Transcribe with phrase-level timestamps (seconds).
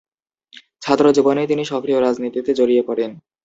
[0.81, 3.11] ছাত্র জীবনেই তিনি সক্রিয় রাজনীতিতে জড়িয়ে পড়েন।